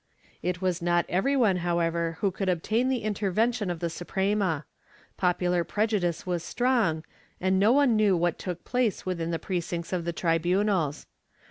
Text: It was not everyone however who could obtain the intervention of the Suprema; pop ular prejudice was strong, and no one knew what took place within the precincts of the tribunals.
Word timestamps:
It 0.41 0.63
was 0.63 0.81
not 0.81 1.05
everyone 1.07 1.57
however 1.57 2.17
who 2.21 2.31
could 2.31 2.49
obtain 2.49 2.89
the 2.89 3.03
intervention 3.03 3.69
of 3.69 3.81
the 3.81 3.89
Suprema; 3.91 4.65
pop 5.15 5.41
ular 5.41 5.63
prejudice 5.67 6.25
was 6.25 6.41
strong, 6.43 7.03
and 7.39 7.59
no 7.59 7.71
one 7.71 7.95
knew 7.95 8.17
what 8.17 8.39
took 8.39 8.63
place 8.63 9.05
within 9.05 9.29
the 9.29 9.37
precincts 9.37 9.93
of 9.93 10.03
the 10.03 10.11
tribunals. 10.13 11.05